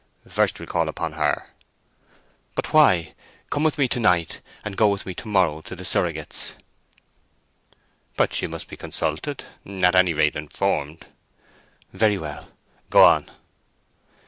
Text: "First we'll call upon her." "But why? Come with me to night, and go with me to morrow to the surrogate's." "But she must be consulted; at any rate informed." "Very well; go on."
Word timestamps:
"First 0.27 0.57
we'll 0.59 0.65
call 0.65 0.89
upon 0.89 1.11
her." 1.11 1.51
"But 2.55 2.73
why? 2.73 3.13
Come 3.51 3.63
with 3.63 3.77
me 3.77 3.87
to 3.89 3.99
night, 3.99 4.41
and 4.65 4.75
go 4.75 4.87
with 4.87 5.05
me 5.05 5.13
to 5.13 5.27
morrow 5.27 5.61
to 5.61 5.75
the 5.75 5.85
surrogate's." 5.85 6.55
"But 8.17 8.33
she 8.33 8.47
must 8.47 8.67
be 8.67 8.75
consulted; 8.75 9.45
at 9.63 9.93
any 9.93 10.15
rate 10.15 10.35
informed." 10.35 11.05
"Very 11.93 12.17
well; 12.17 12.49
go 12.89 13.03
on." 13.03 13.29